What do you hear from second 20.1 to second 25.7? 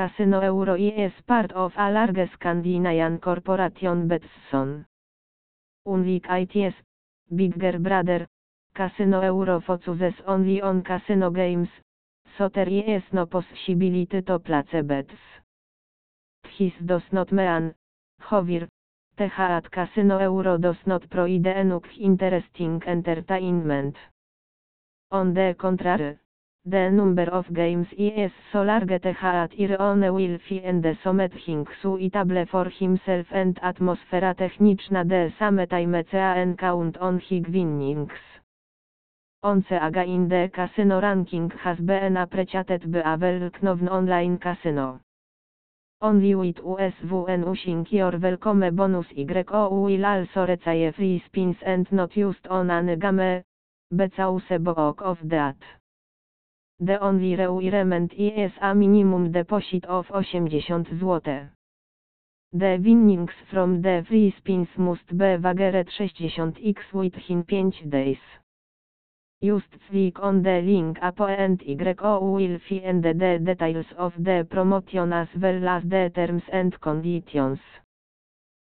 Euro does not provide enough interesting entertainment. On the